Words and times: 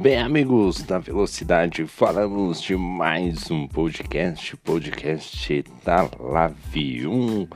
Bem, 0.00 0.16
amigos 0.16 0.80
da 0.84 0.96
Velocidade, 1.00 1.84
falamos 1.84 2.62
de 2.62 2.76
mais 2.76 3.50
um 3.50 3.66
podcast, 3.66 4.56
podcast 4.58 5.64
da 5.84 6.08
Lave 6.20 7.04
1, 7.04 7.48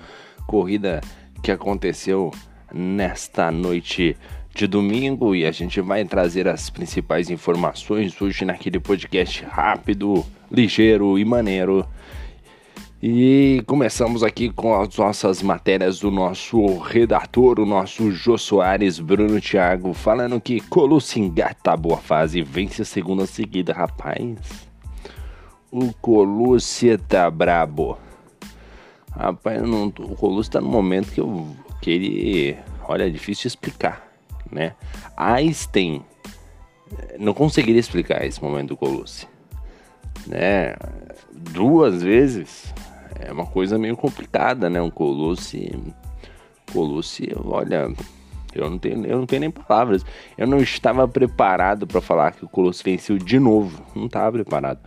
corrida 0.44 1.00
que 1.40 1.52
aconteceu 1.52 2.32
nesta 2.74 3.52
noite 3.52 4.16
de 4.52 4.66
domingo 4.66 5.36
e 5.36 5.46
a 5.46 5.52
gente 5.52 5.80
vai 5.80 6.04
trazer 6.04 6.48
as 6.48 6.68
principais 6.68 7.30
informações 7.30 8.20
hoje 8.20 8.44
naquele 8.44 8.80
podcast 8.80 9.44
rápido, 9.44 10.26
ligeiro 10.50 11.16
e 11.20 11.24
maneiro 11.24 11.86
e 13.04 13.64
começamos 13.66 14.22
aqui 14.22 14.48
com 14.48 14.80
as 14.80 14.96
nossas 14.96 15.42
matérias 15.42 15.98
do 15.98 16.08
nosso 16.08 16.78
redator, 16.78 17.58
o 17.58 17.66
nosso 17.66 18.12
Jô 18.12 18.38
Soares, 18.38 19.00
Bruno 19.00 19.40
Thiago, 19.40 19.92
falando 19.92 20.40
que 20.40 20.60
Colucci 20.60 21.18
engata 21.18 21.72
a 21.72 21.76
boa 21.76 21.96
fase 21.96 22.40
vence 22.42 22.82
a 22.82 22.84
segunda 22.84 23.26
seguida, 23.26 23.72
rapaz. 23.72 24.38
O 25.68 25.92
Colucci 25.94 26.96
tá 26.96 27.28
brabo. 27.28 27.98
Rapaz, 29.10 29.60
não, 29.62 29.88
o 29.88 30.14
Colucci 30.14 30.52
tá 30.52 30.60
no 30.60 30.68
momento 30.68 31.10
que, 31.10 31.20
eu, 31.20 31.48
que 31.80 31.90
ele. 31.90 32.56
Olha, 32.84 33.08
é 33.08 33.10
difícil 33.10 33.48
explicar, 33.48 34.06
né? 34.48 34.76
Einstein 35.16 36.04
não 37.18 37.34
conseguiria 37.34 37.80
explicar 37.80 38.24
esse 38.24 38.40
momento 38.40 38.68
do 38.68 38.76
Colucci, 38.76 39.26
né? 40.28 40.76
Duas 41.32 42.00
vezes 42.00 42.72
é 43.26 43.32
uma 43.32 43.46
coisa 43.46 43.78
meio 43.78 43.96
complicada, 43.96 44.68
né? 44.68 44.80
Um 44.80 44.90
Colosse. 44.90 45.72
Colosse, 46.72 47.28
olha, 47.44 47.92
eu 48.54 48.70
não 48.70 48.78
tenho, 48.78 49.06
eu 49.06 49.18
não 49.18 49.26
tenho 49.26 49.40
nem 49.40 49.50
palavras. 49.50 50.04
Eu 50.36 50.46
não 50.46 50.58
estava 50.58 51.06
preparado 51.06 51.86
para 51.86 52.00
falar 52.00 52.32
que 52.32 52.44
o 52.44 52.48
Colosse 52.48 52.82
venceu 52.82 53.18
de 53.18 53.38
novo. 53.38 53.82
Não 53.94 54.06
estava 54.06 54.32
preparado. 54.32 54.80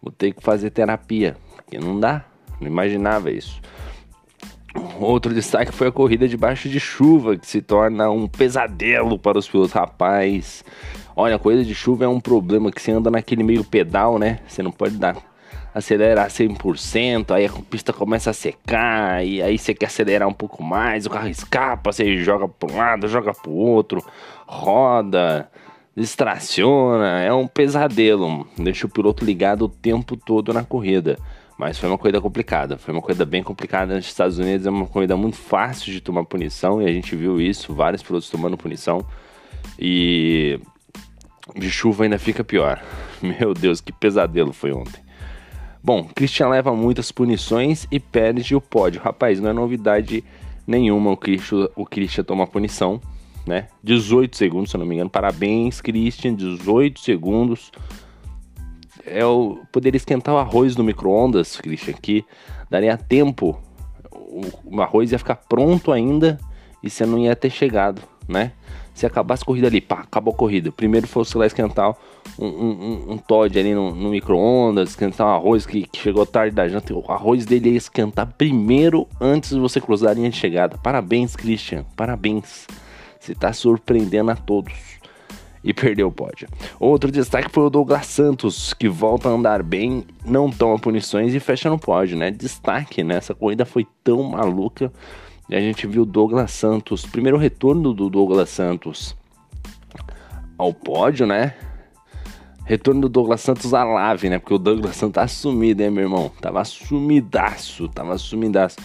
Vou 0.00 0.10
ter 0.10 0.32
que 0.32 0.42
fazer 0.42 0.70
terapia, 0.70 1.36
porque 1.56 1.78
não 1.78 1.98
dá. 1.98 2.24
Não 2.60 2.68
imaginava 2.68 3.30
isso. 3.30 3.60
Outro 4.98 5.34
destaque 5.34 5.72
foi 5.72 5.88
a 5.88 5.92
corrida 5.92 6.26
debaixo 6.26 6.68
de 6.68 6.80
chuva, 6.80 7.36
que 7.36 7.46
se 7.46 7.60
torna 7.60 8.10
um 8.10 8.26
pesadelo 8.26 9.18
para 9.18 9.38
os 9.38 9.48
pilotos. 9.48 9.72
Rapaz, 9.72 10.64
olha, 11.14 11.36
a 11.36 11.38
corrida 11.38 11.64
de 11.64 11.74
chuva 11.74 12.04
é 12.04 12.08
um 12.08 12.20
problema 12.20 12.70
que 12.70 12.80
você 12.80 12.92
anda 12.92 13.10
naquele 13.10 13.42
meio 13.42 13.64
pedal, 13.64 14.18
né? 14.18 14.40
Você 14.48 14.62
não 14.62 14.72
pode 14.72 14.96
dar 14.96 15.16
acelerar 15.74 16.28
100%, 16.28 17.30
aí 17.30 17.46
a 17.46 17.50
pista 17.70 17.92
começa 17.92 18.30
a 18.30 18.34
secar, 18.34 19.24
e 19.24 19.40
aí 19.42 19.58
você 19.58 19.74
quer 19.74 19.86
acelerar 19.86 20.28
um 20.28 20.32
pouco 20.32 20.62
mais, 20.62 21.06
o 21.06 21.10
carro 21.10 21.28
escapa, 21.28 21.92
você 21.92 22.16
joga 22.18 22.46
para 22.48 22.72
um 22.72 22.76
lado, 22.76 23.08
joga 23.08 23.32
para 23.32 23.50
o 23.50 23.54
outro, 23.54 24.04
roda, 24.46 25.50
distraciona, 25.96 27.20
é 27.20 27.32
um 27.32 27.46
pesadelo, 27.46 28.46
deixa 28.56 28.86
o 28.86 28.90
piloto 28.90 29.24
ligado 29.24 29.62
o 29.62 29.68
tempo 29.68 30.16
todo 30.16 30.52
na 30.52 30.64
corrida. 30.64 31.18
Mas 31.58 31.78
foi 31.78 31.88
uma 31.88 31.98
corrida 31.98 32.20
complicada, 32.20 32.76
foi 32.76 32.92
uma 32.92 33.02
corrida 33.02 33.24
bem 33.24 33.42
complicada 33.42 33.94
nos 33.94 34.06
Estados 34.06 34.38
Unidos, 34.38 34.66
é 34.66 34.70
uma 34.70 34.86
corrida 34.86 35.16
muito 35.16 35.36
fácil 35.36 35.92
de 35.92 36.00
tomar 36.00 36.24
punição, 36.24 36.82
e 36.82 36.86
a 36.86 36.92
gente 36.92 37.14
viu 37.14 37.40
isso, 37.40 37.74
vários 37.74 38.02
pilotos 38.02 38.28
tomando 38.28 38.56
punição, 38.56 39.06
e 39.78 40.58
de 41.54 41.70
chuva 41.70 42.04
ainda 42.04 42.18
fica 42.18 42.42
pior. 42.42 42.82
Meu 43.22 43.54
Deus, 43.54 43.80
que 43.80 43.92
pesadelo 43.92 44.52
foi 44.52 44.72
ontem. 44.72 45.00
Bom, 45.84 46.08
Christian 46.14 46.48
leva 46.48 46.72
muitas 46.76 47.10
punições 47.10 47.88
e 47.90 47.98
perde 47.98 48.54
o 48.54 48.60
pódio. 48.60 49.00
Rapaz, 49.02 49.40
não 49.40 49.50
é 49.50 49.52
novidade 49.52 50.22
nenhuma 50.64 51.10
o 51.10 51.16
Christian, 51.16 51.68
o 51.74 51.84
Christian 51.84 52.22
tomar 52.22 52.46
punição, 52.46 53.00
né? 53.44 53.66
18 53.82 54.36
segundos, 54.36 54.70
se 54.70 54.76
eu 54.76 54.78
não 54.78 54.86
me 54.86 54.94
engano. 54.94 55.10
Parabéns, 55.10 55.80
Christian, 55.80 56.34
18 56.34 57.00
segundos. 57.00 57.72
É 59.04 59.24
o 59.26 59.58
poder 59.72 59.96
esquentar 59.96 60.32
o 60.32 60.38
arroz 60.38 60.76
no 60.76 60.84
micro-ondas, 60.84 61.56
Christian, 61.56 61.94
que 61.94 62.24
daria 62.70 62.96
tempo. 62.96 63.60
O, 64.12 64.76
o 64.76 64.80
arroz 64.80 65.10
ia 65.10 65.18
ficar 65.18 65.34
pronto 65.34 65.90
ainda 65.90 66.38
e 66.80 66.88
você 66.88 67.04
não 67.04 67.18
ia 67.18 67.34
ter 67.34 67.50
chegado, 67.50 68.00
né? 68.28 68.52
Se 68.94 69.06
acabasse 69.06 69.42
a 69.42 69.46
corrida 69.46 69.66
ali, 69.68 69.80
pá, 69.80 70.00
acabou 70.00 70.34
a 70.34 70.36
corrida. 70.36 70.70
Primeiro 70.70 71.06
fosse 71.06 71.36
lá 71.36 71.46
esquentar 71.46 71.94
um, 72.38 72.46
um, 72.46 73.12
um 73.12 73.18
Todd 73.18 73.58
ali 73.58 73.74
no, 73.74 73.94
no 73.94 74.10
micro-ondas, 74.10 74.90
esquentar 74.90 75.26
um 75.26 75.30
arroz 75.30 75.64
que, 75.64 75.86
que, 75.86 75.98
chegou 75.98 76.26
tarde 76.26 76.54
da 76.54 76.68
janta. 76.68 76.94
O 76.94 77.04
arroz 77.10 77.46
dele 77.46 77.70
ia 77.70 77.76
esquentar 77.76 78.32
primeiro 78.36 79.08
antes 79.20 79.50
de 79.50 79.58
você 79.58 79.80
cruzar 79.80 80.10
a 80.10 80.14
linha 80.14 80.30
de 80.30 80.36
chegada. 80.36 80.76
Parabéns, 80.78 81.34
Christian, 81.34 81.84
parabéns. 81.96 82.66
Você 83.18 83.32
está 83.32 83.52
surpreendendo 83.52 84.30
a 84.30 84.36
todos. 84.36 84.74
E 85.64 85.72
perdeu 85.72 86.08
o 86.08 86.12
pódio. 86.12 86.48
Outro 86.78 87.10
destaque 87.10 87.48
foi 87.48 87.62
o 87.62 87.70
Douglas 87.70 88.06
Santos, 88.06 88.74
que 88.74 88.88
volta 88.88 89.28
a 89.28 89.32
andar 89.32 89.62
bem, 89.62 90.04
não 90.24 90.50
toma 90.50 90.76
punições 90.76 91.32
e 91.34 91.38
fecha 91.38 91.70
no 91.70 91.78
pódio, 91.78 92.16
né? 92.16 92.32
Destaque, 92.32 93.04
né? 93.04 93.14
Essa 93.14 93.32
corrida 93.32 93.64
foi 93.64 93.86
tão 94.02 94.24
maluca 94.24 94.92
a 95.56 95.60
gente 95.60 95.86
viu 95.86 96.04
Douglas 96.04 96.50
Santos, 96.50 97.04
primeiro 97.04 97.36
retorno 97.36 97.92
do 97.92 98.08
Douglas 98.08 98.48
Santos 98.48 99.16
ao 100.56 100.72
pódio, 100.72 101.26
né? 101.26 101.54
Retorno 102.64 103.02
do 103.02 103.08
Douglas 103.08 103.40
Santos 103.40 103.74
à 103.74 103.84
lave, 103.84 104.30
né? 104.30 104.38
Porque 104.38 104.54
o 104.54 104.58
Douglas 104.58 104.96
Santos 104.96 105.14
tá 105.14 105.26
sumido, 105.26 105.82
hein, 105.82 105.90
meu 105.90 106.04
irmão? 106.04 106.30
Tava 106.40 106.64
sumidaço, 106.64 107.88
tava 107.88 108.16
sumidaço. 108.16 108.76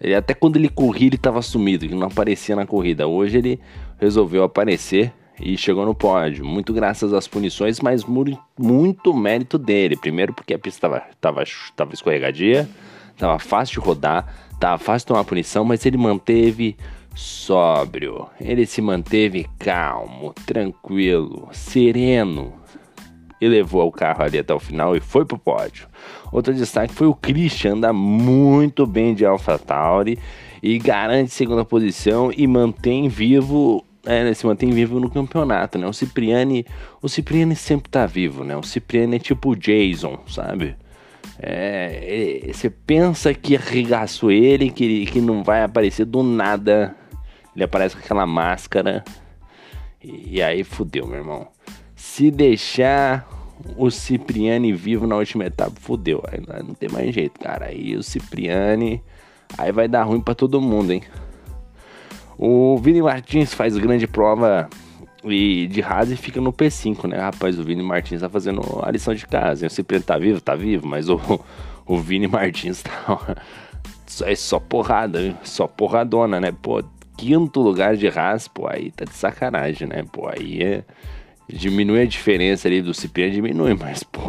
Ele, 0.00 0.14
até 0.14 0.34
quando 0.34 0.56
ele 0.56 0.68
corria, 0.68 1.08
ele 1.08 1.18
tava 1.18 1.42
sumido, 1.42 1.86
que 1.86 1.94
não 1.94 2.06
aparecia 2.06 2.54
na 2.54 2.66
corrida. 2.66 3.06
Hoje 3.06 3.38
ele 3.38 3.60
resolveu 3.98 4.44
aparecer 4.44 5.12
e 5.40 5.56
chegou 5.56 5.84
no 5.84 5.94
pódio. 5.94 6.44
Muito 6.44 6.72
graças 6.72 7.12
às 7.12 7.26
punições, 7.26 7.80
mas 7.80 8.04
muito, 8.04 8.38
muito 8.58 9.12
mérito 9.12 9.58
dele. 9.58 9.96
Primeiro 9.96 10.32
porque 10.32 10.54
a 10.54 10.58
pista 10.58 10.88
tava, 10.88 11.02
tava, 11.20 11.44
tava 11.74 11.92
escorregadia, 11.92 12.68
tava 13.18 13.38
fácil 13.38 13.80
de 13.80 13.86
rodar 13.86 14.43
Tá 14.58 14.78
fácil 14.78 15.08
tomar 15.08 15.24
punição, 15.24 15.64
mas 15.64 15.84
ele 15.84 15.96
manteve 15.96 16.76
sóbrio. 17.14 18.26
Ele 18.40 18.66
se 18.66 18.80
manteve 18.80 19.46
calmo, 19.58 20.32
tranquilo, 20.46 21.48
sereno 21.52 22.52
e 23.40 23.48
levou 23.48 23.86
o 23.86 23.92
carro 23.92 24.24
ali 24.24 24.38
até 24.38 24.54
o 24.54 24.58
final 24.58 24.96
e 24.96 25.00
foi 25.00 25.24
pro 25.24 25.38
pódio. 25.38 25.86
Outro 26.32 26.54
destaque 26.54 26.94
foi 26.94 27.06
o 27.06 27.14
Christian, 27.14 27.74
anda 27.74 27.92
muito 27.92 28.86
bem 28.86 29.14
de 29.14 29.24
AlphaTauri 29.26 30.18
e 30.62 30.78
garante 30.78 31.30
segunda 31.30 31.64
posição 31.64 32.32
e 32.34 32.46
mantém 32.46 33.08
vivo 33.08 33.84
é, 34.06 34.32
se 34.34 34.46
mantém 34.46 34.70
vivo 34.70 35.00
no 35.00 35.10
campeonato, 35.10 35.78
né? 35.78 35.86
O 35.86 35.92
Cipriani, 35.92 36.66
o 37.00 37.08
Cipriani 37.08 37.56
sempre 37.56 37.90
tá 37.90 38.04
vivo, 38.04 38.44
né? 38.44 38.54
O 38.54 38.62
Cipriani 38.62 39.16
é 39.16 39.18
tipo 39.18 39.50
o 39.50 39.56
Jason, 39.56 40.18
sabe? 40.26 40.76
É, 41.38 42.50
você 42.52 42.70
pensa 42.70 43.34
que 43.34 43.56
arregaçou 43.56 44.30
ele, 44.30 44.70
que, 44.70 45.06
que 45.06 45.20
não 45.20 45.42
vai 45.42 45.62
aparecer 45.62 46.04
do 46.04 46.22
nada. 46.22 46.94
Ele 47.54 47.64
aparece 47.64 47.96
com 47.96 48.02
aquela 48.02 48.26
máscara. 48.26 49.04
E, 50.02 50.36
e 50.36 50.42
aí 50.42 50.62
fudeu, 50.64 51.06
meu 51.06 51.18
irmão. 51.18 51.48
Se 51.96 52.30
deixar 52.30 53.28
o 53.76 53.90
Cipriani 53.90 54.72
vivo 54.72 55.06
na 55.06 55.16
última 55.16 55.44
etapa, 55.44 55.72
fudeu. 55.80 56.22
Aí 56.28 56.40
não 56.62 56.74
tem 56.74 56.88
mais 56.88 57.14
jeito, 57.14 57.40
cara. 57.40 57.66
Aí 57.66 57.96
o 57.96 58.02
Cipriani. 58.02 59.02
Aí 59.58 59.72
vai 59.72 59.88
dar 59.88 60.04
ruim 60.04 60.20
para 60.20 60.34
todo 60.34 60.60
mundo, 60.60 60.92
hein? 60.92 61.02
O 62.36 62.76
Vini 62.78 63.00
Martins 63.00 63.54
faz 63.54 63.76
grande 63.78 64.06
prova 64.06 64.68
e 65.24 65.66
de 65.66 65.82
Haas 65.82 66.12
fica 66.18 66.40
no 66.40 66.52
P5, 66.52 67.08
né? 67.08 67.18
Rapaz, 67.18 67.58
o 67.58 67.64
Vini 67.64 67.82
Martins 67.82 68.20
tá 68.20 68.28
fazendo 68.28 68.60
a 68.82 68.90
lição 68.90 69.14
de 69.14 69.26
casa. 69.26 69.66
O 69.66 69.70
Cipriano 69.70 70.04
tá 70.04 70.18
vivo? 70.18 70.40
Tá 70.40 70.54
vivo, 70.54 70.86
mas 70.86 71.08
o, 71.08 71.18
o 71.86 71.98
Vini 71.98 72.26
Martins 72.26 72.82
tá. 72.82 73.36
É 74.22 74.36
só 74.36 74.60
porrada, 74.60 75.36
só 75.42 75.66
porradona, 75.66 76.38
né? 76.40 76.52
Pô, 76.52 76.84
quinto 77.16 77.60
lugar 77.60 77.96
de 77.96 78.06
Haas, 78.06 78.46
pô, 78.46 78.68
aí 78.68 78.92
tá 78.92 79.04
de 79.04 79.14
sacanagem, 79.14 79.88
né? 79.88 80.04
Pô, 80.12 80.28
aí 80.28 80.62
é. 80.62 80.84
Diminui 81.48 82.00
a 82.00 82.06
diferença 82.06 82.68
ali 82.68 82.80
do 82.80 82.94
Cipriano, 82.94 83.32
diminui, 83.32 83.74
mas, 83.74 84.02
pô, 84.04 84.20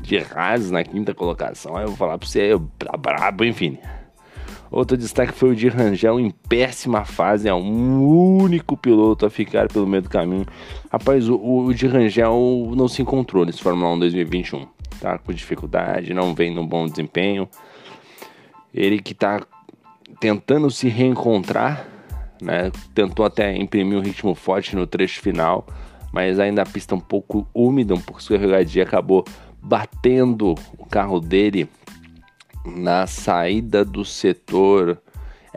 de 0.00 0.18
Haas 0.18 0.70
na 0.70 0.82
quinta 0.82 1.12
colocação, 1.14 1.76
aí 1.76 1.84
eu 1.84 1.88
vou 1.88 1.96
falar 1.96 2.16
pra 2.16 2.26
você, 2.26 2.50
tá 2.78 2.96
brabo, 2.96 3.44
enfim. 3.44 3.78
Outro 4.72 4.96
destaque 4.96 5.34
foi 5.34 5.50
o 5.50 5.54
de 5.54 5.68
Rangel 5.68 6.18
em 6.18 6.30
péssima 6.30 7.04
fase, 7.04 7.46
é 7.46 7.52
o 7.52 7.58
único 7.58 8.74
piloto 8.74 9.26
a 9.26 9.30
ficar 9.30 9.68
pelo 9.68 9.86
meio 9.86 10.02
do 10.02 10.08
caminho. 10.08 10.46
Rapaz, 10.90 11.28
o, 11.28 11.36
o 11.36 11.74
de 11.74 11.86
Rangel 11.86 12.72
não 12.74 12.88
se 12.88 13.02
encontrou 13.02 13.44
nesse 13.44 13.62
Fórmula 13.62 13.92
1 13.92 13.98
2021. 13.98 14.66
Tá 14.98 15.18
com 15.18 15.30
dificuldade, 15.30 16.14
não 16.14 16.34
vem 16.34 16.54
no 16.54 16.66
bom 16.66 16.86
desempenho. 16.86 17.46
Ele 18.72 18.98
que 18.98 19.12
tá 19.12 19.42
tentando 20.18 20.70
se 20.70 20.88
reencontrar, 20.88 21.86
né? 22.40 22.72
Tentou 22.94 23.26
até 23.26 23.54
imprimir 23.54 23.98
um 23.98 24.02
ritmo 24.02 24.34
forte 24.34 24.74
no 24.74 24.86
trecho 24.86 25.20
final, 25.20 25.66
mas 26.10 26.40
ainda 26.40 26.62
a 26.62 26.66
pista 26.66 26.94
um 26.94 27.00
pouco 27.00 27.46
úmida, 27.52 27.92
um 27.92 28.00
pouco 28.00 28.22
escorregadia, 28.22 28.84
acabou 28.84 29.22
batendo 29.60 30.54
o 30.78 30.86
carro 30.86 31.20
dele 31.20 31.68
na 32.64 33.06
saída 33.06 33.84
do 33.84 34.04
setor. 34.04 35.00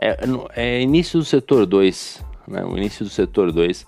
É, 0.00 0.18
é 0.54 0.80
início 0.80 1.18
do 1.18 1.24
setor 1.24 1.66
2, 1.66 2.24
né? 2.48 2.64
O 2.64 2.76
início 2.76 3.04
do 3.04 3.10
setor 3.10 3.52
2. 3.52 3.86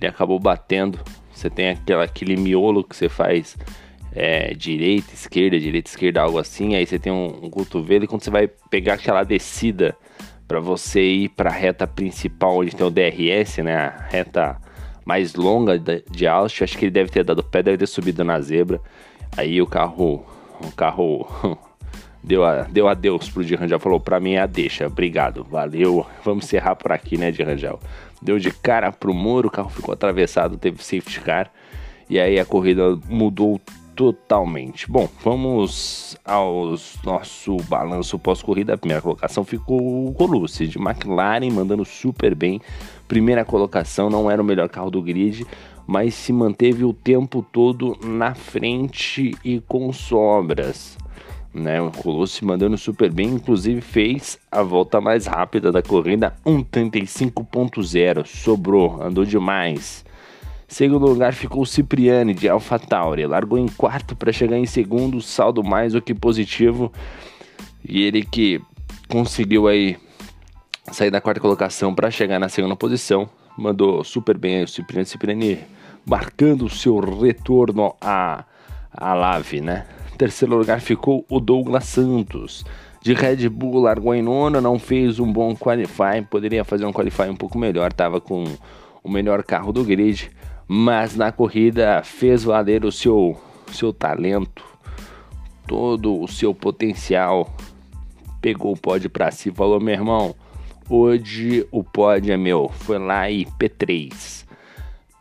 Ele 0.00 0.06
acabou 0.06 0.38
batendo, 0.38 0.98
Você 1.32 1.50
tem 1.50 1.70
aquela, 1.70 2.04
aquele 2.04 2.36
miolo 2.36 2.84
que 2.84 2.96
você 2.96 3.08
faz 3.08 3.56
é, 4.12 4.54
direita, 4.54 5.12
esquerda, 5.12 5.58
direita, 5.58 5.90
esquerda, 5.90 6.22
algo 6.22 6.38
assim. 6.38 6.74
Aí 6.74 6.86
você 6.86 6.98
tem 6.98 7.12
um, 7.12 7.46
um 7.46 7.50
cotovelo 7.50 8.04
e 8.04 8.06
quando 8.06 8.22
você 8.22 8.30
vai 8.30 8.48
pegar 8.70 8.94
aquela 8.94 9.24
descida 9.24 9.96
para 10.46 10.60
você 10.60 11.02
ir 11.02 11.28
para 11.30 11.50
a 11.50 11.52
reta 11.52 11.86
principal 11.86 12.58
onde 12.58 12.74
tem 12.74 12.86
o 12.86 12.90
DRS, 12.90 13.58
né? 13.58 13.76
A 13.76 14.06
reta 14.08 14.56
mais 15.04 15.34
longa 15.34 15.78
de 15.78 16.26
Austin, 16.26 16.64
acho 16.64 16.78
que 16.78 16.84
ele 16.84 16.90
deve 16.90 17.10
ter 17.10 17.24
dado 17.24 17.42
pé, 17.42 17.62
deve 17.62 17.78
ter 17.78 17.86
subido 17.86 18.24
na 18.24 18.40
zebra. 18.40 18.80
Aí 19.36 19.60
o 19.60 19.66
carro, 19.66 20.24
o 20.62 20.72
carro 20.72 21.26
deu, 22.22 22.44
a, 22.44 22.62
deu 22.62 22.88
adeus 22.88 23.28
pro 23.28 23.44
Dirangel, 23.44 23.78
falou 23.78 24.00
para 24.00 24.20
mim, 24.20 24.36
a 24.36 24.46
deixa, 24.46 24.86
obrigado, 24.86 25.46
valeu, 25.48 26.06
vamos 26.24 26.44
encerrar 26.44 26.76
por 26.76 26.92
aqui, 26.92 27.16
né, 27.16 27.30
Dirangel. 27.30 27.80
Deu 28.20 28.38
de 28.38 28.50
cara 28.50 28.90
pro 28.90 29.14
muro, 29.14 29.48
o 29.48 29.50
carro 29.50 29.70
ficou 29.70 29.92
atravessado, 29.92 30.56
teve 30.56 30.82
safety 30.82 31.20
car, 31.20 31.50
e 32.10 32.18
aí 32.18 32.38
a 32.38 32.44
corrida 32.44 32.98
mudou 33.08 33.60
totalmente. 33.98 34.88
Bom, 34.88 35.08
vamos 35.24 36.16
ao 36.24 36.76
nosso 37.04 37.56
balanço 37.68 38.16
pós-corrida. 38.16 38.74
A 38.74 38.78
primeira 38.78 39.02
colocação 39.02 39.44
ficou 39.44 40.06
o 40.06 40.12
Colucci 40.14 40.68
de 40.68 40.78
McLaren, 40.78 41.50
mandando 41.50 41.84
super 41.84 42.32
bem. 42.32 42.60
Primeira 43.08 43.44
colocação, 43.44 44.08
não 44.08 44.30
era 44.30 44.40
o 44.40 44.44
melhor 44.44 44.68
carro 44.68 44.88
do 44.88 45.02
grid, 45.02 45.44
mas 45.84 46.14
se 46.14 46.32
manteve 46.32 46.84
o 46.84 46.92
tempo 46.92 47.44
todo 47.52 47.98
na 48.04 48.36
frente 48.36 49.36
e 49.44 49.58
com 49.58 49.92
sobras. 49.92 50.96
Né, 51.58 51.80
o 51.80 51.90
Colucci 51.90 52.44
mandando 52.44 52.78
super 52.78 53.10
bem, 53.12 53.30
inclusive 53.30 53.80
fez 53.80 54.38
a 54.50 54.62
volta 54.62 55.00
mais 55.00 55.26
rápida 55.26 55.72
da 55.72 55.82
corrida, 55.82 56.34
1:35.0, 56.46 58.24
sobrou, 58.24 59.02
andou 59.02 59.24
demais. 59.24 60.04
Segundo 60.68 61.06
lugar 61.06 61.32
ficou 61.32 61.66
Cipriani 61.66 62.34
de 62.34 62.48
AlphaTauri, 62.48 63.26
largou 63.26 63.58
em 63.58 63.66
quarto 63.66 64.14
para 64.14 64.30
chegar 64.30 64.58
em 64.58 64.66
segundo, 64.66 65.20
saldo 65.20 65.64
mais 65.64 65.94
do 65.94 66.02
que 66.02 66.14
positivo. 66.14 66.92
E 67.82 68.02
ele 68.02 68.22
que 68.22 68.60
conseguiu 69.08 69.66
aí 69.66 69.96
sair 70.92 71.10
da 71.10 71.20
quarta 71.20 71.40
colocação 71.40 71.94
para 71.94 72.10
chegar 72.10 72.38
na 72.38 72.48
segunda 72.48 72.76
posição, 72.76 73.28
mandou 73.56 74.04
super 74.04 74.36
bem 74.36 74.58
aí 74.58 74.64
o 74.64 74.68
Cipriani, 74.68 75.06
Cipriani 75.06 75.58
marcando 76.06 76.66
o 76.66 76.70
seu 76.70 76.98
retorno 76.98 77.94
à, 78.00 78.44
à 78.92 79.14
Lave, 79.14 79.60
né? 79.60 79.86
Terceiro 80.18 80.56
lugar 80.56 80.80
ficou 80.80 81.24
o 81.30 81.38
Douglas 81.38 81.84
Santos. 81.84 82.64
De 83.00 83.14
Red 83.14 83.48
Bull 83.48 83.82
largou 83.82 84.12
em 84.12 84.20
nono, 84.20 84.60
não 84.60 84.76
fez 84.76 85.20
um 85.20 85.32
bom 85.32 85.54
qualify, 85.54 86.20
poderia 86.28 86.64
fazer 86.64 86.84
um 86.84 86.92
qualify 86.92 87.30
um 87.30 87.36
pouco 87.36 87.56
melhor, 87.56 87.92
estava 87.92 88.20
com 88.20 88.42
o 89.04 89.08
melhor 89.08 89.44
carro 89.44 89.72
do 89.72 89.84
grid, 89.84 90.28
mas 90.66 91.14
na 91.14 91.30
corrida 91.30 92.02
fez 92.02 92.42
valer 92.42 92.84
o 92.84 92.90
seu, 92.90 93.40
seu 93.68 93.92
talento, 93.92 94.64
todo 95.68 96.20
o 96.20 96.26
seu 96.26 96.52
potencial. 96.52 97.54
Pegou 98.40 98.72
o 98.72 98.76
pódio 98.76 99.08
para 99.08 99.30
si 99.30 99.52
falou: 99.52 99.78
meu 99.78 99.94
irmão, 99.94 100.34
hoje 100.90 101.64
o 101.70 101.84
pódio 101.84 102.32
é 102.32 102.36
meu. 102.36 102.68
Foi 102.80 102.98
lá 102.98 103.30
e 103.30 103.44
P3. 103.44 104.44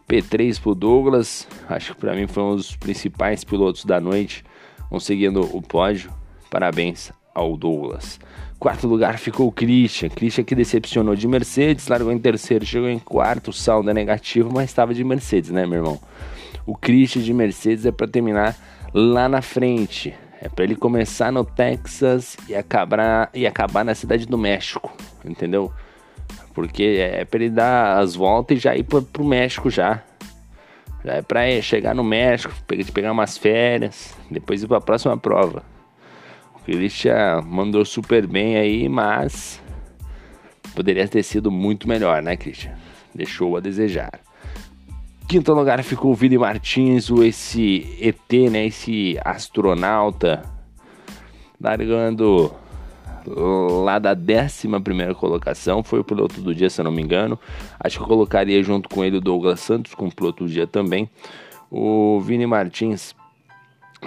P3 0.07 0.59
pro 0.59 0.73
Douglas, 0.73 1.47
acho 1.69 1.93
que 1.93 2.01
para 2.01 2.15
mim 2.15 2.25
foi 2.25 2.41
um 2.41 2.55
dos 2.55 2.75
principais 2.75 3.43
pilotos 3.43 3.85
da 3.85 3.99
noite, 3.99 4.43
conseguindo 4.89 5.41
o 5.55 5.61
pódio. 5.61 6.11
Parabéns 6.49 7.11
ao 7.33 7.55
Douglas. 7.55 8.19
Quarto 8.59 8.87
lugar 8.87 9.19
ficou 9.19 9.47
o 9.47 9.51
Christian. 9.51 10.09
Christian 10.09 10.43
que 10.43 10.55
decepcionou 10.55 11.15
de 11.15 11.27
Mercedes, 11.27 11.87
largou 11.87 12.11
em 12.11 12.17
terceiro, 12.17 12.65
chegou 12.65 12.89
em 12.89 12.97
quarto, 12.97 13.53
saldo 13.53 13.89
é 13.89 13.93
negativo, 13.93 14.49
mas 14.51 14.65
estava 14.65 14.93
de 14.93 15.03
Mercedes, 15.03 15.51
né, 15.51 15.65
meu 15.65 15.79
irmão? 15.79 15.99
O 16.65 16.75
Christian 16.75 17.21
de 17.21 17.33
Mercedes 17.33 17.85
é 17.85 17.91
para 17.91 18.07
terminar 18.07 18.57
lá 18.93 19.29
na 19.29 19.41
frente. 19.41 20.13
É 20.41 20.49
para 20.49 20.63
ele 20.63 20.75
começar 20.75 21.31
no 21.31 21.43
Texas 21.45 22.35
e 22.47 22.55
acabar, 22.55 23.29
e 23.33 23.45
acabar 23.45 23.83
na 23.83 23.95
cidade 23.95 24.25
do 24.25 24.37
México, 24.37 24.91
entendeu? 25.23 25.71
Porque 26.53 26.97
é 26.99 27.25
para 27.25 27.43
ele 27.43 27.49
dar 27.51 27.99
as 27.99 28.15
voltas 28.15 28.57
e 28.57 28.61
já 28.61 28.75
ir 28.75 28.83
para 28.83 29.01
pro 29.01 29.23
México 29.23 29.69
já. 29.69 30.03
Já 31.07 31.13
é 31.13 31.21
para 31.21 31.61
chegar 31.61 31.95
no 31.95 32.03
México, 32.03 32.53
pegar 32.91 33.13
umas 33.13 33.37
férias, 33.37 34.13
depois 34.29 34.61
ir 34.61 34.67
para 34.67 34.75
a 34.75 34.81
próxima 34.81 35.17
prova. 35.17 35.63
Christian 36.65 37.41
mandou 37.43 37.85
super 37.85 38.27
bem 38.27 38.57
aí, 38.57 38.89
mas 38.89 39.63
poderia 40.75 41.07
ter 41.07 41.23
sido 41.23 41.49
muito 41.49 41.87
melhor, 41.87 42.21
né, 42.21 42.35
Christian? 42.35 42.73
Deixou 43.15 43.55
a 43.55 43.61
desejar. 43.61 44.19
Quinto 45.29 45.53
lugar 45.53 45.81
ficou 45.81 46.11
o 46.11 46.13
Vini 46.13 46.37
Martins, 46.37 47.09
o 47.09 47.23
esse 47.23 47.97
ET, 48.01 48.51
né, 48.51 48.65
esse 48.65 49.17
astronauta, 49.23 50.43
largando 51.57 52.53
lá 53.83 53.99
da 53.99 54.11
11 54.11 54.67
primeira 54.83 55.13
colocação, 55.13 55.83
foi 55.83 55.99
o 55.99 56.03
piloto 56.03 56.41
do 56.41 56.53
dia, 56.53 56.69
se 56.69 56.81
eu 56.81 56.85
não 56.85 56.91
me 56.91 57.01
engano. 57.01 57.39
Acho 57.79 57.97
que 57.97 58.03
eu 58.03 58.07
colocaria 58.07 58.61
junto 58.63 58.87
com 58.89 59.03
ele 59.03 59.17
o 59.17 59.21
Douglas 59.21 59.59
Santos, 59.59 59.93
como 59.93 60.13
piloto 60.13 60.45
do 60.45 60.49
dia 60.49 60.67
também. 60.67 61.09
O 61.69 62.19
Vini 62.21 62.45
Martins 62.45 63.15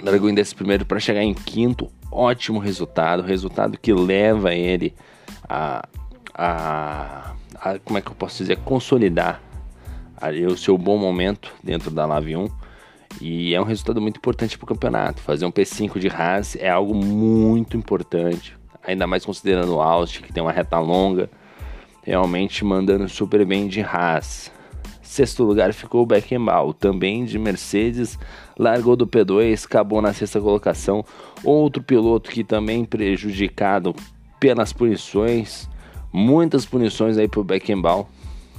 largou 0.01 0.29
em 0.29 0.39
11 0.39 0.55
primeiro 0.55 0.85
para 0.85 0.99
chegar 0.99 1.23
em 1.23 1.33
quinto, 1.33 1.89
ótimo 2.11 2.59
resultado, 2.59 3.21
resultado 3.21 3.77
que 3.77 3.93
leva 3.93 4.53
ele 4.53 4.93
a, 5.47 5.87
a, 6.33 7.33
a 7.55 7.79
como 7.79 7.99
é 7.99 8.01
que 8.01 8.09
eu 8.09 8.15
posso 8.15 8.37
dizer, 8.37 8.57
consolidar 8.57 9.41
ali 10.21 10.45
o 10.45 10.57
seu 10.57 10.77
bom 10.77 10.97
momento 10.97 11.53
dentro 11.63 11.91
da 11.91 12.05
Lave 12.05 12.35
1. 12.35 12.47
E 13.19 13.53
é 13.53 13.59
um 13.59 13.65
resultado 13.65 13.99
muito 13.99 14.17
importante 14.17 14.57
para 14.57 14.63
o 14.63 14.67
campeonato. 14.67 15.21
Fazer 15.21 15.45
um 15.45 15.51
P5 15.51 15.99
de 15.99 16.07
Haas 16.07 16.55
é 16.55 16.69
algo 16.69 16.95
muito 16.95 17.75
importante, 17.75 18.55
ainda 18.85 19.05
mais 19.07 19.25
considerando 19.25 19.75
o 19.75 19.81
Austin, 19.81 20.21
que 20.21 20.33
tem 20.33 20.41
uma 20.41 20.51
reta 20.51 20.79
longa, 20.79 21.29
realmente 22.03 22.63
mandando 22.65 23.07
super 23.07 23.45
bem 23.45 23.67
de 23.67 23.81
Haas. 23.81 24.51
Sexto 25.01 25.43
lugar 25.43 25.73
ficou 25.73 26.03
o 26.03 26.05
Beckenbauer, 26.05 26.73
também 26.73 27.25
de 27.25 27.37
Mercedes, 27.37 28.17
largou 28.57 28.95
do 28.95 29.05
P2, 29.05 29.65
acabou 29.65 30.01
na 30.01 30.13
sexta 30.13 30.39
colocação. 30.39 31.03
Outro 31.43 31.83
piloto 31.83 32.31
que 32.31 32.43
também 32.43 32.85
prejudicado 32.85 33.93
pelas 34.39 34.71
punições, 34.71 35.69
muitas 36.13 36.65
punições 36.65 37.17
aí 37.17 37.27
pro 37.27 37.43
Beckenbauer, 37.43 38.05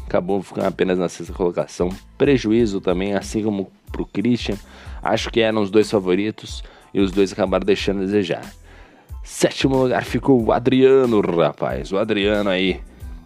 acabou 0.06 0.42
ficando 0.42 0.66
apenas 0.66 0.98
na 0.98 1.08
sexta 1.08 1.32
colocação. 1.32 1.88
Prejuízo 2.18 2.82
também, 2.82 3.14
assim 3.14 3.42
como 3.42 3.72
pro 3.90 4.04
Christian, 4.04 4.56
acho 5.02 5.30
que 5.30 5.40
eram 5.40 5.62
os 5.62 5.70
dois 5.70 5.90
favoritos 5.90 6.62
e 6.92 7.00
os 7.00 7.10
dois 7.10 7.32
acabaram 7.32 7.64
deixando 7.64 8.02
a 8.02 8.04
desejar. 8.04 8.44
Sétimo 9.22 9.76
lugar 9.76 10.04
ficou 10.04 10.42
o 10.42 10.52
Adriano, 10.52 11.20
rapaz. 11.20 11.92
O 11.92 11.98
Adriano 11.98 12.50
aí 12.50 12.80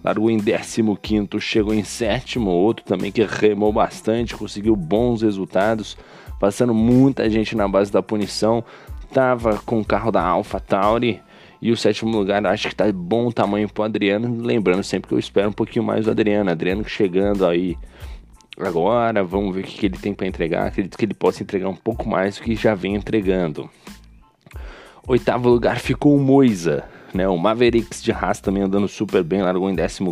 largou 0.04 0.30
em 0.30 0.38
15, 0.38 1.40
chegou 1.40 1.74
em 1.74 1.82
sétimo, 1.82 2.50
outro 2.50 2.84
também 2.84 3.10
que 3.10 3.24
remou 3.24 3.72
bastante, 3.72 4.36
conseguiu 4.36 4.76
bons 4.76 5.22
resultados, 5.22 5.96
passando 6.38 6.74
muita 6.74 7.28
gente 7.30 7.56
na 7.56 7.66
base 7.66 7.90
da 7.90 8.02
punição, 8.02 8.62
tava 9.12 9.58
com 9.64 9.80
o 9.80 9.84
carro 9.84 10.12
da 10.12 10.22
Alpha 10.22 10.60
Tauri 10.60 11.20
e 11.60 11.72
o 11.72 11.76
sétimo 11.76 12.16
lugar 12.16 12.44
acho 12.46 12.68
que 12.68 12.74
tá 12.74 12.84
bom 12.92 13.30
tamanho 13.30 13.68
pro 13.68 13.82
Adriano, 13.82 14.44
lembrando 14.44 14.84
sempre 14.84 15.08
que 15.08 15.14
eu 15.14 15.18
espero 15.18 15.48
um 15.48 15.52
pouquinho 15.52 15.84
mais 15.84 16.04
do 16.04 16.10
Adriano, 16.10 16.50
Adriano 16.50 16.86
chegando 16.86 17.46
aí 17.46 17.76
agora, 18.60 19.24
vamos 19.24 19.54
ver 19.54 19.62
o 19.62 19.64
que 19.64 19.86
ele 19.86 19.96
tem 19.96 20.12
para 20.12 20.26
entregar, 20.26 20.66
acredito 20.66 20.96
que 20.96 21.04
ele 21.04 21.14
possa 21.14 21.42
entregar 21.42 21.68
um 21.68 21.74
pouco 21.74 22.08
mais 22.08 22.36
do 22.36 22.42
que 22.42 22.54
já 22.54 22.74
vem 22.74 22.94
entregando. 22.94 23.68
Oitavo 25.08 25.48
lugar 25.48 25.78
ficou 25.78 26.16
o 26.16 26.20
Moisa, 26.20 26.84
né? 27.14 27.28
O 27.28 27.38
Mavericks 27.38 28.02
de 28.02 28.10
Haas 28.10 28.40
também 28.40 28.64
andando 28.64 28.88
super 28.88 29.22
bem, 29.22 29.40
largou 29.40 29.70
em 29.70 29.76
14. 29.76 30.02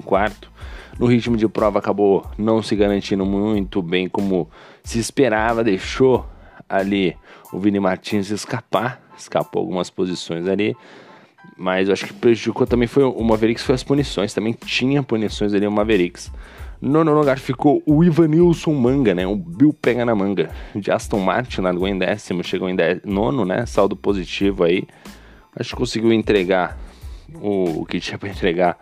No 0.98 1.06
ritmo 1.06 1.36
de 1.36 1.48
prova 1.48 1.80
acabou 1.80 2.24
não 2.38 2.62
se 2.62 2.76
garantindo 2.76 3.26
muito 3.26 3.82
bem 3.82 4.08
como 4.08 4.48
se 4.84 5.00
esperava, 5.00 5.64
deixou 5.64 6.24
ali 6.68 7.16
o 7.52 7.58
Vini 7.58 7.80
Martins 7.80 8.30
escapar, 8.30 9.02
escapou 9.18 9.62
algumas 9.62 9.90
posições 9.90 10.46
ali, 10.46 10.76
mas 11.56 11.88
eu 11.88 11.92
acho 11.92 12.06
que 12.06 12.12
prejudicou 12.12 12.64
também 12.64 12.86
foi 12.86 13.02
o 13.02 13.24
Mavericks 13.24 13.64
foi 13.64 13.74
as 13.74 13.82
punições, 13.82 14.32
também 14.32 14.52
tinha 14.52 15.02
punições 15.02 15.52
ali 15.52 15.66
o 15.66 15.72
Mavericks. 15.72 16.30
Nono 16.84 17.14
lugar 17.14 17.38
ficou 17.38 17.82
o 17.86 18.04
Ivanilson 18.04 18.74
Manga, 18.74 19.14
né? 19.14 19.26
O 19.26 19.34
Bill 19.34 19.72
pega 19.72 20.04
na 20.04 20.14
manga 20.14 20.50
de 20.74 20.90
Aston 20.90 21.18
Martin, 21.18 21.62
largou 21.62 21.88
em 21.88 21.96
décimo, 21.96 22.44
chegou 22.44 22.68
em 22.68 22.76
nono, 23.06 23.46
né? 23.46 23.64
Saldo 23.64 23.96
positivo 23.96 24.64
aí. 24.64 24.84
Acho 25.56 25.70
que 25.70 25.76
conseguiu 25.76 26.12
entregar 26.12 26.78
o, 27.40 27.80
o 27.80 27.86
que 27.86 27.98
tinha 27.98 28.18
para 28.18 28.28
entregar 28.28 28.78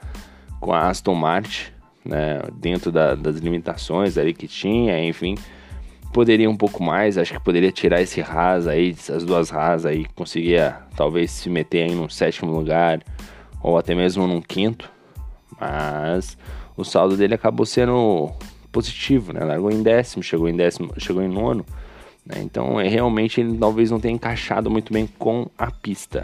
com 0.58 0.72
a 0.72 0.88
Aston 0.88 1.14
Martin, 1.14 1.70
né, 2.04 2.40
dentro 2.54 2.90
da, 2.90 3.14
das 3.14 3.36
limitações 3.36 4.18
ali 4.18 4.34
que 4.34 4.48
tinha, 4.48 4.98
enfim, 5.04 5.36
poderia 6.12 6.50
um 6.50 6.56
pouco 6.56 6.82
mais, 6.82 7.16
acho 7.16 7.32
que 7.32 7.40
poderia 7.40 7.70
tirar 7.70 8.00
esse 8.00 8.20
Haas 8.20 8.66
aí, 8.66 8.90
essas 8.90 9.24
duas 9.24 9.52
Haas 9.52 9.86
aí, 9.86 10.06
conseguia 10.14 10.76
talvez 10.96 11.30
se 11.30 11.48
meter 11.48 11.88
aí 11.88 11.94
no 11.94 12.10
sétimo 12.10 12.52
lugar, 12.52 13.00
ou 13.62 13.78
até 13.78 13.94
mesmo 13.94 14.26
num 14.26 14.40
quinto, 14.40 14.90
mas 15.60 16.36
o 16.76 16.84
saldo 16.84 17.16
dele 17.16 17.34
acabou 17.34 17.66
sendo 17.66 18.30
positivo, 18.70 19.32
né? 19.32 19.44
Largou 19.44 19.70
em 19.70 19.82
décimo, 19.82 20.22
chegou 20.22 20.48
em 20.48 20.56
décimo, 20.56 20.92
chegou 20.98 21.22
em 21.22 21.28
nono. 21.28 21.64
Né? 22.24 22.40
Então, 22.42 22.80
é, 22.80 22.88
realmente 22.88 23.40
ele 23.40 23.56
talvez 23.58 23.90
não 23.90 24.00
tenha 24.00 24.14
encaixado 24.14 24.70
muito 24.70 24.92
bem 24.92 25.06
com 25.18 25.48
a 25.58 25.70
pista. 25.70 26.22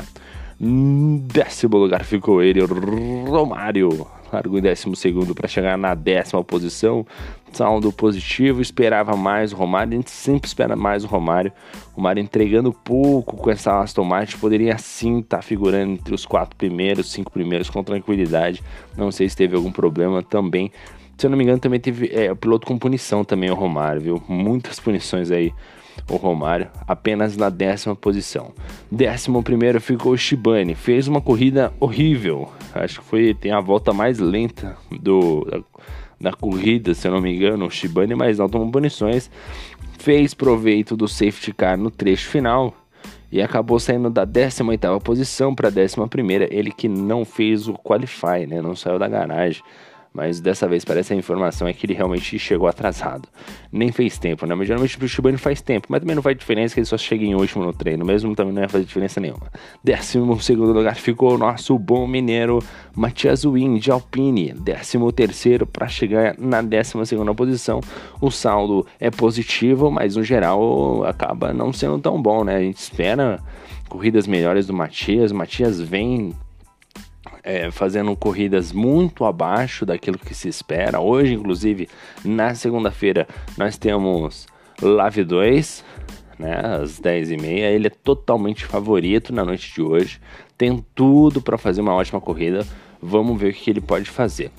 Décimo 0.60 1.76
lugar 1.76 2.04
ficou 2.04 2.42
ele, 2.42 2.60
Romário. 2.64 4.06
Largou 4.32 4.58
em 4.58 4.62
décimo 4.62 4.94
segundo 4.94 5.34
para 5.34 5.48
chegar 5.48 5.76
na 5.78 5.94
décima 5.94 6.42
posição. 6.44 7.06
Saldo 7.52 7.90
positivo, 7.92 8.60
esperava 8.60 9.16
mais 9.16 9.52
o 9.52 9.56
Romário. 9.56 9.94
A 9.94 9.96
gente 9.96 10.10
sempre 10.10 10.46
espera 10.46 10.76
mais 10.76 11.04
o 11.04 11.06
Romário. 11.06 11.50
O 11.92 11.96
Romário 11.96 12.22
entregando 12.22 12.72
pouco 12.72 13.36
com 13.36 13.50
essa 13.50 13.80
Aston 13.80 14.04
Martin. 14.04 14.36
Poderia 14.36 14.76
sim 14.78 15.20
estar 15.20 15.38
tá 15.38 15.42
figurando 15.42 15.92
entre 15.92 16.14
os 16.14 16.26
quatro 16.26 16.56
primeiros, 16.56 17.10
cinco 17.10 17.32
primeiros 17.32 17.70
com 17.70 17.82
tranquilidade. 17.82 18.62
Não 18.96 19.10
sei 19.10 19.28
se 19.28 19.36
teve 19.36 19.56
algum 19.56 19.72
problema 19.72 20.22
também. 20.22 20.70
Se 21.16 21.26
eu 21.26 21.30
não 21.30 21.36
me 21.36 21.42
engano, 21.42 21.58
também 21.58 21.80
teve 21.80 22.10
é, 22.12 22.30
o 22.30 22.36
piloto 22.36 22.66
com 22.66 22.78
punição 22.78 23.24
também, 23.24 23.50
o 23.50 23.54
Romário, 23.54 24.00
viu? 24.00 24.22
Muitas 24.28 24.78
punições 24.78 25.32
aí 25.32 25.52
o 26.08 26.16
Romário, 26.16 26.68
apenas 26.86 27.36
na 27.36 27.48
décima 27.48 27.94
posição. 27.94 28.52
Décimo 28.90 29.42
primeiro 29.42 29.80
ficou 29.80 30.12
o 30.12 30.18
Shibane, 30.18 30.74
fez 30.74 31.08
uma 31.08 31.20
corrida 31.20 31.72
horrível, 31.80 32.50
acho 32.74 33.00
que 33.00 33.06
foi 33.06 33.34
tem 33.34 33.52
a 33.52 33.60
volta 33.60 33.92
mais 33.92 34.18
lenta 34.18 34.76
do 34.90 35.44
da, 35.44 36.30
da 36.30 36.32
corrida, 36.32 36.94
se 36.94 37.06
eu 37.06 37.12
não 37.12 37.20
me 37.20 37.34
engano, 37.34 37.66
o 37.66 37.70
Shibane, 37.70 38.14
mas 38.14 38.38
não 38.38 38.48
tomou 38.48 38.70
punições, 38.70 39.30
fez 39.98 40.34
proveito 40.34 40.96
do 40.96 41.08
safety 41.08 41.52
car 41.52 41.76
no 41.76 41.90
trecho 41.90 42.28
final 42.28 42.74
e 43.30 43.42
acabou 43.42 43.78
saindo 43.78 44.08
da 44.08 44.26
18ª 44.26 45.00
posição 45.02 45.54
para 45.54 45.68
a 45.68 45.72
11ª, 45.72 46.48
ele 46.50 46.72
que 46.72 46.88
não 46.88 47.24
fez 47.24 47.68
o 47.68 47.74
qualify, 47.74 48.46
né, 48.48 48.62
não 48.62 48.74
saiu 48.74 48.98
da 48.98 49.08
garagem 49.08 49.62
mas 50.12 50.40
dessa 50.40 50.66
vez 50.66 50.84
parece 50.84 51.12
a 51.12 51.16
informação 51.16 51.68
é 51.68 51.72
que 51.72 51.86
ele 51.86 51.94
realmente 51.94 52.38
chegou 52.38 52.66
atrasado. 52.66 53.28
Nem 53.70 53.92
fez 53.92 54.18
tempo, 54.18 54.46
né? 54.46 54.54
Mas 54.54 54.66
geralmente 54.66 55.02
o 55.02 55.08
Shibane 55.08 55.36
faz 55.36 55.60
tempo, 55.60 55.86
mas 55.90 56.00
também 56.00 56.16
não 56.16 56.22
faz 56.22 56.36
diferença 56.36 56.74
que 56.74 56.80
ele 56.80 56.86
só 56.86 56.98
chega 56.98 57.24
em 57.24 57.34
último 57.34 57.64
no 57.64 57.72
treino, 57.72 58.04
mesmo 58.04 58.34
também 58.34 58.52
não 58.52 58.62
ia 58.62 58.68
fazer 58.68 58.84
diferença 58.84 59.20
nenhuma. 59.20 59.50
Décimo 59.82 60.40
segundo 60.40 60.72
lugar 60.72 60.96
ficou 60.96 61.34
o 61.34 61.38
nosso 61.38 61.78
bom 61.78 62.06
mineiro 62.06 62.58
Matias 62.94 63.44
Win 63.44 63.78
de 63.78 63.90
Alpine, 63.90 64.52
décimo 64.52 65.12
terceiro 65.12 65.66
para 65.66 65.86
chegar 65.86 66.34
na 66.38 66.62
décima 66.62 67.04
segunda 67.04 67.34
posição. 67.34 67.80
O 68.20 68.30
saldo 68.30 68.86
é 68.98 69.10
positivo, 69.10 69.90
mas 69.90 70.16
no 70.16 70.22
geral 70.24 71.04
acaba 71.04 71.52
não 71.52 71.72
sendo 71.72 71.98
tão 71.98 72.20
bom, 72.20 72.44
né? 72.44 72.56
A 72.56 72.60
gente 72.60 72.78
espera 72.78 73.40
corridas 73.88 74.26
melhores 74.26 74.66
do 74.66 74.74
Matias. 74.74 75.30
O 75.30 75.34
Matias 75.34 75.80
vem 75.80 76.34
é, 77.42 77.70
fazendo 77.70 78.14
corridas 78.16 78.72
muito 78.72 79.24
abaixo 79.24 79.86
daquilo 79.86 80.18
que 80.18 80.34
se 80.34 80.48
espera. 80.48 81.00
Hoje, 81.00 81.34
inclusive, 81.34 81.88
na 82.24 82.54
segunda-feira, 82.54 83.26
nós 83.56 83.76
temos 83.76 84.46
Lave 84.80 85.24
2, 85.24 85.84
né, 86.38 86.60
às 86.82 87.00
10h30. 87.00 87.44
Ele 87.44 87.86
é 87.86 87.90
totalmente 87.90 88.64
favorito 88.64 89.32
na 89.32 89.44
noite 89.44 89.74
de 89.74 89.82
hoje. 89.82 90.20
Tem 90.56 90.84
tudo 90.94 91.40
para 91.40 91.58
fazer 91.58 91.80
uma 91.80 91.94
ótima 91.94 92.20
corrida. 92.20 92.66
Vamos 93.00 93.40
ver 93.40 93.50
o 93.50 93.54
que 93.54 93.70
ele 93.70 93.80
pode 93.80 94.10
fazer. 94.10 94.50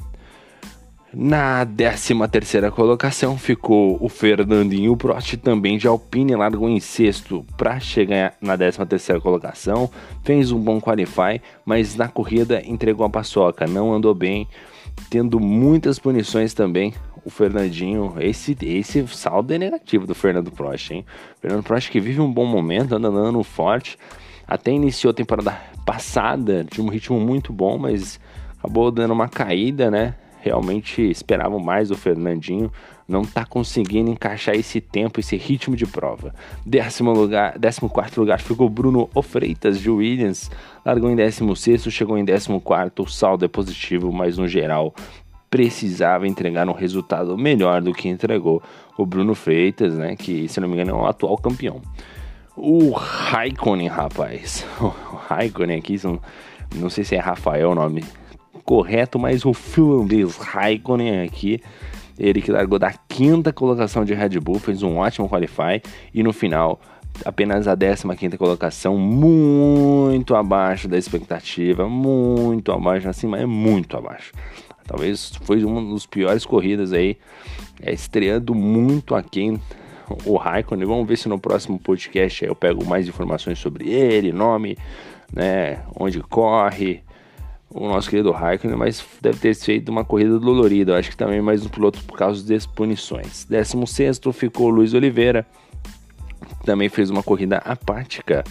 Na 1.12 1.66
13 1.66 2.14
terceira 2.28 2.70
colocação 2.70 3.36
ficou 3.36 3.98
o 4.00 4.08
Fernandinho 4.08 4.96
Prost, 4.96 5.38
também 5.38 5.76
de 5.76 5.88
Alpine, 5.88 6.36
largou 6.36 6.70
em 6.70 6.80
sexto 6.80 7.44
para 7.58 7.80
chegar 7.80 8.36
na 8.40 8.56
13 8.56 8.86
terceira 8.86 9.20
colocação, 9.20 9.90
fez 10.24 10.52
um 10.52 10.60
bom 10.60 10.80
qualify, 10.80 11.42
mas 11.66 11.96
na 11.96 12.08
corrida 12.08 12.62
entregou 12.64 13.04
a 13.08 13.10
paçoca, 13.10 13.66
não 13.66 13.92
andou 13.92 14.14
bem, 14.14 14.48
tendo 15.10 15.40
muitas 15.40 15.98
punições 15.98 16.54
também. 16.54 16.94
O 17.26 17.32
Fernandinho, 17.32 18.14
esse, 18.20 18.56
esse 18.62 19.08
saldo 19.08 19.52
é 19.52 19.58
negativo 19.58 20.06
do 20.06 20.14
Fernando 20.14 20.52
Prost, 20.52 20.92
hein? 20.92 21.04
Fernando 21.42 21.64
Prost 21.64 21.90
que 21.90 22.00
vive 22.00 22.22
um 22.22 22.32
bom 22.32 22.46
momento, 22.46 22.94
anda 22.94 23.08
andando 23.08 23.44
forte, 23.44 23.98
até 24.48 24.72
iniciou 24.72 25.10
a 25.10 25.16
temporada 25.16 25.60
passada 25.84 26.64
de 26.64 26.80
um 26.80 26.88
ritmo 26.88 27.20
muito 27.20 27.52
bom, 27.52 27.80
mas 27.80 28.20
acabou 28.60 28.92
dando 28.92 29.12
uma 29.12 29.28
caída, 29.28 29.90
né? 29.90 30.14
Realmente 30.42 31.02
esperavam 31.02 31.60
mais 31.60 31.92
o 31.92 31.96
Fernandinho, 31.96 32.72
não 33.08 33.22
está 33.22 33.44
conseguindo 33.44 34.12
encaixar 34.12 34.56
esse 34.56 34.80
tempo, 34.80 35.20
esse 35.20 35.36
ritmo 35.36 35.76
de 35.76 35.86
prova. 35.86 36.34
Décimo 36.66 37.12
lugar, 37.12 37.58
décimo 37.58 37.90
quarto 37.90 38.20
lugar 38.20 38.40
ficou 38.40 38.70
Bruno 38.70 39.10
Ofreitas 39.16 39.80
de 39.80 39.90
Williams, 39.90 40.52
largou 40.86 41.10
em 41.10 41.16
décimo 41.16 41.56
sexto, 41.56 41.90
chegou 41.90 42.18
em 42.18 42.24
décimo 42.24 42.62
quarto, 42.62 43.04
o 43.04 43.10
saldo 43.10 43.46
é 43.46 43.48
positivo, 43.48 44.12
mas 44.12 44.38
no 44.38 44.48
geral 44.48 44.94
precisava 45.50 46.28
entregar 46.28 46.70
um 46.70 46.74
resultado 46.74 47.36
melhor 47.36 47.82
do 47.82 47.92
que 47.92 48.08
entregou 48.08 48.62
o 48.96 49.06
Bruno 49.06 49.34
Freitas, 49.34 49.96
né, 49.96 50.16
que 50.16 50.48
se 50.48 50.60
não 50.60 50.68
me 50.68 50.76
engano 50.76 50.92
é 50.92 50.94
o 50.94 51.06
atual 51.08 51.38
campeão. 51.38 51.82
O 52.56 52.92
Raikkonen, 52.92 53.88
rapaz, 53.88 54.68
o 54.80 55.16
Raikkonen 55.28 55.80
aqui, 55.80 55.98
são, 55.98 56.20
não 56.76 56.90
sei 56.90 57.04
se 57.04 57.16
é 57.16 57.20
Rafael 57.20 57.72
o 57.72 57.76
nome 57.76 58.04
correto, 58.70 59.18
mas 59.18 59.46
o 59.46 59.52
finlandês 59.52 60.38
Raikkonen 60.38 61.22
aqui, 61.22 61.60
ele 62.20 62.40
que 62.40 62.52
largou 62.52 62.78
da 62.78 62.94
quinta 63.08 63.52
colocação 63.52 64.06
de 64.06 64.14
Red 64.14 64.40
Bull, 64.40 64.60
fez 64.60 64.84
um 64.84 64.98
ótimo 64.98 65.28
qualify 65.28 65.82
e 66.14 66.22
no 66.22 66.32
final 66.32 66.80
apenas 67.26 67.68
a 67.68 67.76
15 67.76 68.16
quinta 68.16 68.38
colocação, 68.38 68.96
muito 68.96 70.36
abaixo 70.36 70.88
da 70.88 71.00
expectativa, 71.00 71.90
muito 71.90 72.72
abaixo, 72.72 73.10
assim, 73.10 73.26
mas 73.26 73.42
é 73.42 73.46
muito 73.48 73.98
abaixo. 73.98 74.34
Talvez 74.86 75.32
foi 75.42 75.64
uma 75.64 75.92
das 75.92 76.06
piores 76.06 76.46
corridas 76.46 76.94
aí, 76.94 77.18
é, 77.82 77.92
estreando 77.92 78.54
muito 78.54 79.16
aquém 79.16 79.60
o 80.26 80.38
Raikkonen. 80.38 80.86
Vamos 80.86 81.08
ver 81.08 81.18
se 81.18 81.28
no 81.28 81.40
próximo 81.40 81.80
podcast 81.80 82.46
eu 82.46 82.54
pego 82.54 82.86
mais 82.86 83.08
informações 83.08 83.58
sobre 83.58 83.90
ele, 83.90 84.32
nome, 84.32 84.78
né, 85.34 85.82
onde 86.00 86.22
corre, 86.22 87.02
o 87.70 87.88
nosso 87.88 88.10
querido 88.10 88.32
Raikkonen, 88.32 88.76
mas 88.76 89.06
deve 89.22 89.40
ter 89.40 89.54
feito 89.56 89.90
uma 89.90 90.04
corrida 90.04 90.40
dolorida. 90.40 90.94
Eu 90.94 90.96
acho 90.96 91.12
que 91.12 91.18
também 91.18 91.42
mais 91.42 91.66
um 91.66 91.70
piloto 91.70 92.04
por 92.04 92.18
causa 92.18 92.46
das 92.46 92.66
punições. 92.66 93.46
16 93.46 94.20
ficou 94.34 94.70
Luiz 94.70 94.94
Oliveira, 94.94 95.46
também 96.66 96.90
fez 96.90 97.10
uma 97.10 97.24
corrida 97.24 97.58
apática. 97.58 98.44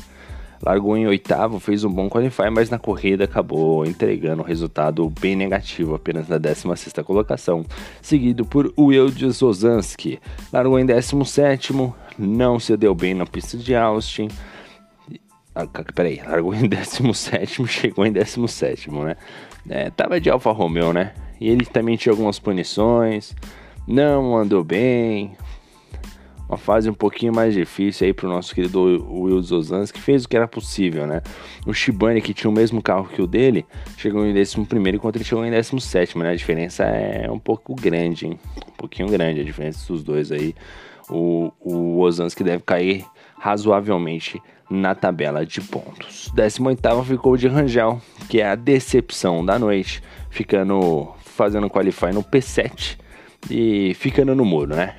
Largou 0.61 0.97
em 0.97 1.07
oitavo, 1.07 1.61
fez 1.61 1.85
um 1.85 1.91
bom 1.91 2.09
qualify, 2.09 2.51
mas 2.51 2.69
na 2.69 2.81
corrida 2.81 3.25
acabou 3.25 3.87
entregando 3.87 4.43
um 4.43 4.45
resultado 4.45 5.09
bem 5.09 5.37
negativo, 5.37 5.95
apenas 5.95 6.27
na 6.27 6.37
16 6.37 6.95
colocação. 7.07 7.65
Seguido 8.03 8.45
por 8.45 8.73
Wilde 8.77 9.27
Ozanski, 9.27 10.19
largou 10.53 10.77
em 10.81 10.85
17, 10.85 11.73
não 12.19 12.59
se 12.59 12.77
deu 12.77 12.93
bem 12.93 13.15
na 13.15 13.25
pista 13.25 13.57
de 13.57 13.73
Austin 13.73 14.29
peraí, 15.95 16.21
largou 16.25 16.55
em 16.55 16.67
17, 16.69 17.67
chegou 17.67 18.07
em 18.07 18.13
17, 18.13 18.91
né? 18.91 19.17
É, 19.69 19.91
tava 19.91 20.21
de 20.21 20.31
Alfa 20.31 20.53
Romeo, 20.53 20.93
né? 20.93 21.13
E 21.41 21.49
ele 21.49 21.65
também 21.65 21.97
tinha 21.97 22.13
algumas 22.13 22.39
punições, 22.39 23.35
não 23.87 24.37
andou 24.37 24.63
bem. 24.65 25.37
Uma 26.49 26.57
fase 26.57 26.89
um 26.89 26.95
pouquinho 26.95 27.33
mais 27.35 27.53
difícil 27.53 28.07
aí 28.07 28.15
pro 28.15 28.27
nosso 28.27 28.55
querido 28.55 28.81
Will 28.83 29.43
Zozans, 29.43 29.93
que 29.93 30.01
fez 30.01 30.25
o 30.25 30.29
que 30.29 30.35
era 30.35 30.49
possível, 30.49 31.07
né? 31.07 31.21
O 31.67 31.75
Shibane, 31.75 32.23
que 32.23 32.33
tinha 32.33 32.51
o 32.51 32.55
mesmo 32.55 32.81
carro 32.83 33.07
que 33.07 33.21
o 33.21 33.27
dele, 33.27 33.67
chegou 33.99 34.25
em 34.25 34.33
11 34.33 34.59
enquanto 34.95 35.17
ele 35.17 35.25
chegou 35.25 35.45
em 35.45 35.51
17, 35.51 36.17
né? 36.17 36.31
A 36.31 36.35
diferença 36.35 36.85
é 36.85 37.31
um 37.31 37.39
pouco 37.39 37.75
grande, 37.75 38.27
hein? 38.27 38.41
Um 38.67 38.77
pouquinho 38.79 39.09
grande 39.09 39.43
a 39.43 39.45
diferença 39.45 39.93
dos 39.93 40.03
dois 40.03 40.33
aí. 40.33 40.55
O, 41.11 41.53
o 41.61 42.01
Ozanski 42.01 42.43
deve 42.43 42.63
cair 42.63 43.05
razoavelmente 43.39 44.43
na 44.71 44.95
tabela 44.95 45.47
de 45.47 45.61
pontos. 45.61 46.31
18 46.35 47.05
ficou 47.05 47.37
de 47.37 47.49
Rangel, 47.49 48.01
que 48.29 48.41
é 48.41 48.49
a 48.49 48.55
decepção 48.55 49.45
da 49.45 49.59
noite, 49.59 50.03
ficando 50.31 51.09
fazendo 51.25 51.71
qualify 51.71 52.13
no 52.13 52.23
P7 52.23 52.99
e 53.49 53.95
ficando 53.95 54.35
no 54.35 54.45
muro, 54.45 54.75
né? 54.75 54.95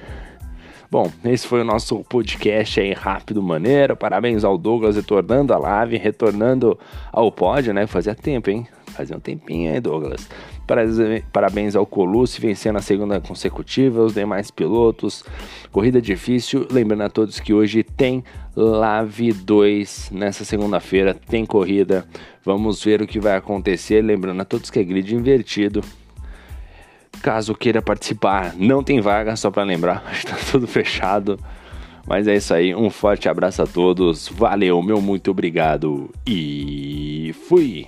Bom, 0.92 1.12
esse 1.24 1.46
foi 1.46 1.62
o 1.62 1.64
nosso 1.64 2.04
podcast 2.06 2.80
aí 2.80 2.94
rápido, 2.94 3.44
maneiro. 3.44 3.96
Parabéns 3.96 4.44
ao 4.44 4.58
Douglas 4.58 4.96
retornando 4.96 5.54
à 5.54 5.58
live, 5.58 5.98
retornando 5.98 6.80
ao 7.12 7.32
pódio, 7.32 7.74
né? 7.74 7.86
Fazia 7.86 8.16
tempo, 8.16 8.50
hein? 8.50 8.66
Fazia 8.88 9.16
um 9.16 9.20
tempinho 9.20 9.72
aí, 9.72 9.80
Douglas. 9.80 10.28
Parabéns 11.32 11.76
ao 11.76 11.86
Colucci 11.86 12.40
vencendo 12.40 12.78
a 12.78 12.82
segunda 12.82 13.20
consecutiva, 13.20 14.04
os 14.04 14.14
demais 14.14 14.52
pilotos. 14.52 15.24
Corrida 15.72 16.02
difícil. 16.02 16.68
Lembrando 16.72 17.04
a 17.04 17.10
todos 17.10 17.40
que 17.40 17.54
hoje 17.54 17.84
tem 17.84 18.24
Lave 18.56 19.34
2 19.34 20.12
nessa 20.12 20.46
segunda-feira, 20.46 21.14
tem 21.14 21.46
corrida. 21.46 22.06
Vamos 22.44 22.84
ver 22.84 23.02
o 23.02 23.08
que 23.08 23.20
vai 23.20 23.36
acontecer. 23.36 24.02
Lembrando 24.02 24.42
a 24.42 24.46
todos 24.46 24.70
que 24.70 24.80
é 24.80 24.84
grid 24.84 25.16
invertido. 25.16 25.82
Caso 27.22 27.54
queira 27.54 27.82
participar, 27.82 28.56
não 28.56 28.82
tem 28.82 29.02
vaga, 29.02 29.36
só 29.36 29.52
para 29.52 29.64
lembrar, 29.64 30.06
está 30.14 30.38
tudo 30.52 30.68
fechado. 30.68 31.38
Mas 32.08 32.28
é 32.28 32.36
isso 32.36 32.54
aí, 32.54 32.74
um 32.74 32.90
forte 32.90 33.28
abraço 33.28 33.62
a 33.62 33.68
todos, 33.68 34.30
valeu, 34.30 34.82
meu 34.82 35.02
muito 35.02 35.30
obrigado 35.30 36.10
e 36.26 37.36
fui! 37.48 37.88